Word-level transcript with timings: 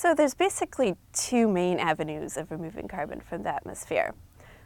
So 0.00 0.14
there's 0.14 0.32
basically 0.32 0.94
two 1.12 1.48
main 1.48 1.80
avenues 1.80 2.36
of 2.36 2.52
removing 2.52 2.86
carbon 2.86 3.18
from 3.18 3.42
the 3.42 3.52
atmosphere. 3.52 4.14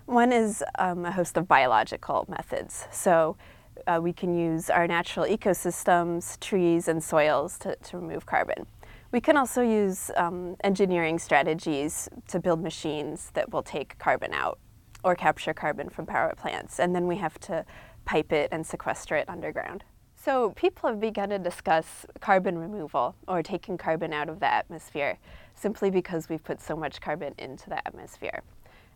One 0.05 0.31
is 0.31 0.63
um, 0.79 1.07
a 1.07 1.11
host 1.11 1.39
of 1.39 1.49
biological 1.49 2.27
methods. 2.29 2.87
So 2.93 3.39
uh, 3.87 3.99
we 4.03 4.13
can 4.13 4.37
use 4.37 4.69
our 4.69 4.87
natural 4.87 5.25
ecosystems, 5.25 6.39
trees, 6.39 6.87
and 6.87 7.03
soils 7.03 7.57
to, 7.61 7.77
to 7.77 7.97
remove 7.97 8.27
carbon. 8.27 8.67
We 9.11 9.23
can 9.23 9.39
also 9.39 9.63
use 9.63 10.11
um, 10.19 10.57
engineering 10.65 11.19
strategies 11.19 12.11
to 12.29 12.39
build 12.39 12.63
machines 12.63 13.31
that 13.33 13.51
will 13.51 13.63
take 13.63 13.97
carbon 13.99 14.35
out 14.35 14.59
or 15.03 15.15
capture 15.15 15.55
carbon 15.55 15.89
from 15.89 16.05
power 16.05 16.35
plants, 16.37 16.79
and 16.79 16.95
then 16.95 17.07
we 17.07 17.17
have 17.17 17.41
to 17.41 17.65
pipe 18.05 18.35
it 18.35 18.51
and 18.53 18.67
sequester 18.67 19.17
it 19.17 19.31
underground. 19.31 19.83
So 20.25 20.51
people 20.51 20.89
have 20.89 21.01
begun 21.01 21.31
to 21.31 21.39
discuss 21.41 22.07
carbon 22.21 22.57
removal 22.57 23.17
or 23.27 23.43
taking 23.43 23.77
carbon 23.77 24.13
out 24.13 24.29
of 24.29 24.39
the 24.39 24.47
atmosphere 24.47 25.19
simply 25.57 25.91
because 25.91 26.29
we've 26.29 26.45
put 26.45 26.61
so 26.61 26.77
much 26.77 27.01
carbon 27.01 27.35
into 27.39 27.69
the 27.69 27.85
atmosphere. 27.85 28.43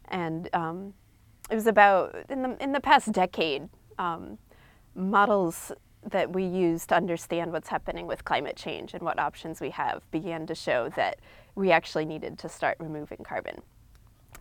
And 0.08 0.48
um, 0.52 0.94
it 1.50 1.56
was 1.56 1.66
about, 1.66 2.14
in 2.28 2.42
the, 2.42 2.62
in 2.62 2.70
the 2.70 2.80
past 2.80 3.10
decade, 3.10 3.68
um, 3.98 4.38
models 4.94 5.72
that 6.04 6.32
we 6.32 6.44
use 6.44 6.86
to 6.86 6.94
understand 6.94 7.50
what's 7.50 7.68
happening 7.68 8.06
with 8.06 8.24
climate 8.24 8.54
change 8.54 8.94
and 8.94 9.02
what 9.02 9.18
options 9.18 9.60
we 9.60 9.70
have 9.70 10.08
began 10.12 10.46
to 10.46 10.54
show 10.54 10.90
that 10.90 11.18
we 11.56 11.72
actually 11.72 12.04
needed 12.04 12.38
to 12.38 12.48
start 12.48 12.76
removing 12.78 13.18
carbon. 13.24 13.56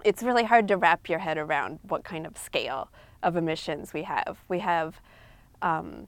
It's 0.04 0.22
really 0.22 0.44
hard 0.44 0.68
to 0.68 0.78
wrap 0.78 1.10
your 1.10 1.18
head 1.18 1.40
around 1.40 1.80
what 1.88 2.04
kind 2.04 2.28
of 2.28 2.38
scale 2.38 2.92
of 3.24 3.36
emissions 3.36 3.92
we 3.92 4.04
have. 4.04 4.38
We 4.48 4.60
have 4.60 5.02
um, 5.64 6.08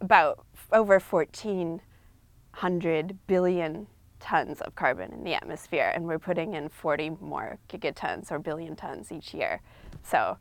about 0.00 0.44
over 0.72 0.98
1,400 0.98 3.18
billion 3.26 3.86
tons 4.20 4.60
of 4.60 4.74
carbon 4.74 5.12
in 5.12 5.24
the 5.24 5.34
atmosphere, 5.34 5.92
and 5.94 6.06
we're 6.06 6.18
putting 6.18 6.54
in 6.54 6.68
40 6.68 7.10
more 7.20 7.58
gigatons 7.68 8.30
or 8.30 8.38
billion 8.38 8.74
tons 8.74 9.12
each 9.12 9.34
year. 9.34 9.60
So 10.02 10.38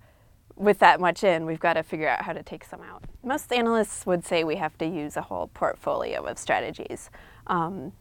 with 0.56 0.80
that 0.80 1.00
much 1.00 1.24
in, 1.24 1.46
we've 1.46 1.60
got 1.60 1.74
to 1.74 1.84
figure 1.84 2.08
out 2.08 2.22
how 2.22 2.34
to 2.34 2.42
take 2.42 2.64
some 2.64 2.82
out. 2.82 3.04
Most 3.24 3.52
analysts 3.52 4.06
would 4.06 4.26
say 4.26 4.44
we 4.44 4.56
have 4.56 4.78
to 4.78 4.86
use 4.86 5.18
a 5.18 5.22
whole 5.22 5.48
portfolio 5.48 6.26
of 6.26 6.40
strategies. 6.40 7.10
Um, 7.48 7.92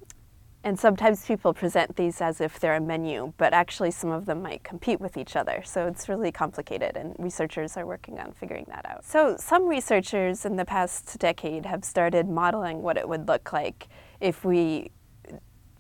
and 0.65 0.81
sometimes 0.81 1.27
people 1.27 1.53
present 1.53 1.95
these 1.95 2.23
as 2.23 2.41
if 2.41 2.59
they're 2.59 2.75
a 2.75 2.81
menu, 2.81 3.35
but 3.37 3.53
actually 3.53 3.91
some 3.91 4.11
of 4.11 4.25
them 4.25 4.43
might 4.43 4.65
compete 4.65 4.99
with 4.99 5.19
each 5.19 5.37
other. 5.37 5.63
So 5.63 5.87
it's 5.87 6.09
really 6.09 6.33
complicated, 6.33 6.97
and 6.97 7.15
researchers 7.19 7.77
are 7.77 7.87
working 7.87 8.19
on 8.19 8.33
figuring 8.33 8.65
that 8.69 8.87
out. 8.87 9.05
So 9.05 9.37
some 9.39 9.69
researchers 9.69 10.47
in 10.47 10.57
the 10.57 10.65
past 10.65 11.19
decade 11.19 11.67
have 11.67 11.85
started 11.85 12.29
modeling 12.31 12.81
what 12.81 12.97
it 12.97 13.07
would 13.07 13.29
look 13.29 13.53
like 13.53 13.89
if 14.21 14.43
we 14.43 14.91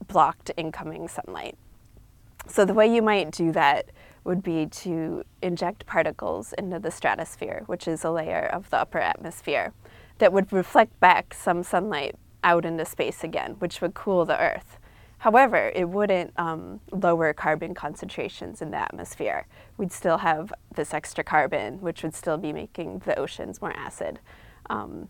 blocked 0.06 0.50
incoming 0.58 1.08
sunlight. 1.08 1.56
So 2.46 2.66
the 2.66 2.74
way 2.74 2.94
you 2.94 3.00
might 3.00 3.30
do 3.30 3.52
that 3.52 3.86
would 4.24 4.42
be 4.42 4.66
to 4.66 5.24
inject 5.40 5.86
particles 5.86 6.52
into 6.58 6.78
the 6.78 6.90
stratosphere, 6.90 7.62
which 7.66 7.88
is 7.88 8.04
a 8.04 8.10
layer 8.10 8.46
of 8.52 8.68
the 8.68 8.78
upper 8.78 8.98
atmosphere, 8.98 9.72
that 10.18 10.30
would 10.30 10.52
reflect 10.52 11.00
back 11.00 11.32
some 11.32 11.62
sunlight 11.62 12.16
out 12.44 12.64
into 12.64 12.84
space 12.84 13.24
again, 13.24 13.56
which 13.58 13.80
would 13.80 13.94
cool 13.94 14.24
the 14.24 14.40
Earth. 14.40 14.78
However, 15.18 15.72
it 15.74 15.88
wouldn't 15.88 16.32
um, 16.36 16.80
lower 16.92 17.32
carbon 17.32 17.74
concentrations 17.74 18.60
in 18.60 18.70
the 18.70 18.76
atmosphere. 18.76 19.46
We'd 19.78 19.90
still 19.90 20.18
have 20.18 20.52
this 20.74 20.92
extra 20.92 21.24
carbon, 21.24 21.80
which 21.80 22.02
would 22.02 22.14
still 22.14 22.36
be 22.36 22.52
making 22.52 23.00
the 23.00 23.18
oceans 23.18 23.62
more 23.62 23.72
acid. 23.72 24.20
Um, 24.68 25.08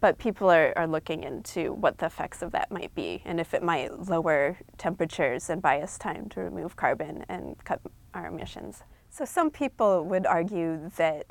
but 0.00 0.18
people 0.18 0.50
are, 0.50 0.72
are 0.76 0.86
looking 0.86 1.22
into 1.24 1.72
what 1.72 1.98
the 1.98 2.06
effects 2.06 2.42
of 2.42 2.52
that 2.52 2.70
might 2.70 2.94
be 2.94 3.22
and 3.24 3.38
if 3.38 3.54
it 3.54 3.62
might 3.62 4.08
lower 4.08 4.58
temperatures 4.78 5.50
and 5.50 5.60
buy 5.60 5.80
us 5.80 5.98
time 5.98 6.28
to 6.30 6.40
remove 6.40 6.76
carbon 6.76 7.24
and 7.28 7.56
cut 7.64 7.80
our 8.14 8.26
emissions. 8.26 8.82
So 9.10 9.24
some 9.24 9.50
people 9.50 10.04
would 10.04 10.26
argue 10.26 10.90
that 10.96 11.26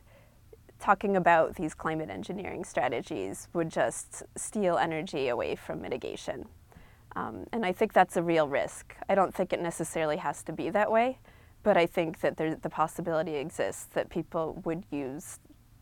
talking 0.90 1.16
about 1.16 1.56
these 1.56 1.75
climate 1.75 2.09
engineering 2.09 2.63
strategies 2.63 3.47
would 3.53 3.69
just 3.69 4.24
steal 4.36 4.75
energy 4.75 5.28
away 5.28 5.56
from 5.56 5.80
mitigation. 5.80 6.47
Um, 7.16 7.46
and 7.52 7.63
I 7.63 7.72
think 7.72 7.94
that's 7.94 8.18
a 8.18 8.24
real 8.24 8.47
risk. 8.47 8.96
I 9.08 9.13
don't 9.13 9.31
think 9.31 9.53
it 9.53 9.62
necessarily 9.62 10.18
has 10.18 10.41
to 10.46 10.52
be 10.52 10.72
that 10.72 10.91
way, 10.91 11.19
but 11.62 11.78
I 11.78 11.86
think 11.86 12.22
that 12.22 12.38
there, 12.38 12.56
the 12.56 12.72
possibility 12.72 13.36
exists 13.36 13.86
that 13.94 14.09
people 14.09 14.59
would 14.66 14.84
use 14.90 15.38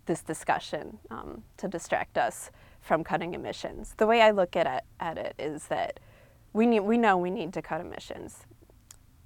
this 0.08 0.22
discussion 0.24 1.00
um, 1.10 1.42
to 1.56 1.70
distract 1.70 2.18
us 2.18 2.52
from 2.82 3.06
cutting 3.06 3.34
emissions. 3.34 3.94
The 3.96 4.08
way 4.08 4.22
I 4.22 4.32
look 4.32 4.58
at 4.58 4.68
it, 4.68 4.84
at 5.00 5.18
it 5.18 5.36
is 5.40 5.68
that 5.68 6.02
we, 6.52 6.66
need, 6.66 6.82
we 6.82 6.98
know 6.98 7.16
we 7.16 7.30
need 7.30 7.54
to 7.54 7.62
cut 7.62 7.80
emissions. 7.80 8.46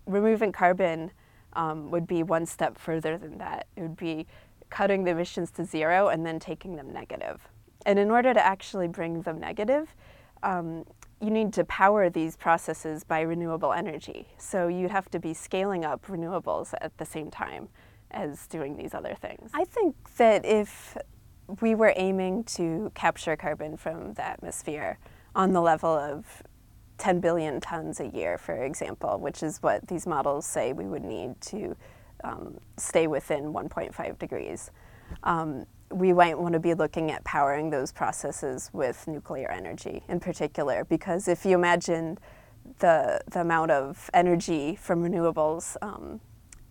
Removing 0.05 0.51
carbon 0.51 1.09
um, 1.53 1.89
would 1.89 2.05
be 2.05 2.21
one 2.21 2.45
step 2.45 2.77
further 2.77 3.17
than 3.17 3.39
that. 3.39 3.65
It 3.75 3.81
would 3.81 3.97
be 3.97 4.27
cutting 4.71 5.03
the 5.03 5.11
emissions 5.11 5.51
to 5.51 5.63
zero 5.63 6.07
and 6.07 6.25
then 6.25 6.39
taking 6.39 6.75
them 6.75 6.91
negative. 6.91 7.47
And 7.85 7.99
in 7.99 8.09
order 8.09 8.33
to 8.33 8.43
actually 8.43 8.87
bring 8.87 9.21
them 9.21 9.39
negative, 9.39 9.93
um, 10.41 10.85
you 11.21 11.29
need 11.29 11.53
to 11.53 11.63
power 11.65 12.09
these 12.09 12.35
processes 12.35 13.03
by 13.03 13.21
renewable 13.21 13.73
energy. 13.73 14.27
So 14.37 14.67
you'd 14.67 14.91
have 14.91 15.09
to 15.11 15.19
be 15.19 15.35
scaling 15.35 15.85
up 15.85 16.07
renewables 16.07 16.73
at 16.81 16.97
the 16.97 17.05
same 17.05 17.29
time 17.29 17.69
as 18.09 18.47
doing 18.47 18.75
these 18.75 18.93
other 18.93 19.15
things. 19.21 19.51
I 19.53 19.63
think 19.65 19.95
that 20.17 20.45
if 20.45 20.97
we 21.61 21.75
were 21.75 21.93
aiming 21.95 22.45
to 22.45 22.91
capture 22.95 23.35
carbon 23.35 23.77
from 23.77 24.13
the 24.13 24.25
atmosphere 24.25 24.97
on 25.35 25.53
the 25.53 25.61
level 25.61 25.89
of 25.89 26.43
10 26.97 27.19
billion 27.19 27.59
tons 27.59 27.99
a 27.99 28.07
year, 28.07 28.37
for 28.37 28.63
example, 28.63 29.17
which 29.19 29.43
is 29.43 29.57
what 29.61 29.87
these 29.87 30.07
models 30.07 30.45
say 30.45 30.73
we 30.73 30.85
would 30.85 31.03
need 31.03 31.39
to 31.41 31.75
um, 32.23 32.57
stay 32.77 33.07
within 33.07 33.53
1.5 33.53 34.19
degrees. 34.19 34.71
Um, 35.23 35.65
we 35.91 36.13
might 36.13 36.37
want 36.37 36.53
to 36.53 36.59
be 36.59 36.73
looking 36.73 37.11
at 37.11 37.23
powering 37.23 37.69
those 37.69 37.91
processes 37.91 38.69
with 38.73 39.07
nuclear 39.07 39.49
energy 39.51 40.03
in 40.07 40.19
particular, 40.19 40.85
because 40.85 41.27
if 41.27 41.45
you 41.45 41.55
imagine 41.55 42.17
the, 42.79 43.19
the 43.29 43.41
amount 43.41 43.71
of 43.71 44.09
energy 44.13 44.75
from 44.75 45.03
renewables 45.03 45.75
um, 45.81 46.21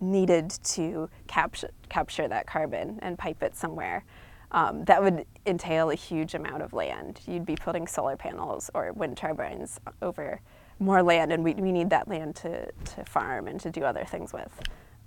needed 0.01 0.51
to 0.51 1.09
capture, 1.27 1.71
capture 1.89 2.29
that 2.29 2.47
carbon 2.47 2.99
and 3.03 3.19
pipe 3.19 3.43
it 3.43 3.55
somewhere, 3.57 4.05
um, 4.53 4.85
that 4.85 5.03
would 5.03 5.27
entail 5.47 5.91
a 5.91 5.95
huge 5.95 6.35
amount 6.35 6.63
of 6.63 6.73
land. 6.73 7.21
You'd 7.27 7.47
be 7.47 7.57
putting 7.57 7.87
solar 7.87 8.17
panels 8.17 8.71
or 8.75 8.93
wind 8.93 9.17
turbines 9.17 9.79
over 10.03 10.41
more 10.81 11.03
land, 11.03 11.31
and 11.33 11.45
we, 11.45 11.55
we 11.55 11.73
need 11.73 11.91
that 11.91 12.09
land 12.09 12.35
to, 12.37 12.73
to 12.73 13.05
farm 13.05 13.47
and 13.47 13.61
to 13.61 13.71
do 13.71 13.85
other 13.85 14.05
things 14.05 14.33
with 14.33 14.61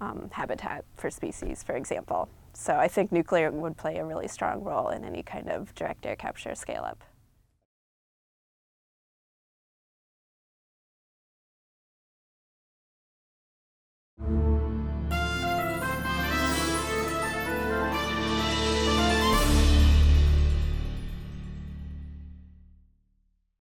um, 0.04 0.30
habitat 0.32 0.86
for 0.96 1.10
species, 1.10 1.64
for 1.64 1.76
example. 1.76 2.30
So 2.54 2.76
I 2.76 2.88
think 2.88 3.12
nuclear 3.12 3.52
would 3.52 3.78
play 3.78 3.98
a 3.98 4.06
really 4.06 4.28
strong 4.28 4.64
role 4.64 4.90
in 4.90 5.04
any 5.04 5.24
kind 5.24 5.50
of 5.50 5.74
direct 5.76 6.06
air 6.06 6.16
capture 6.16 6.56
scale 6.56 6.84
up. 6.84 7.04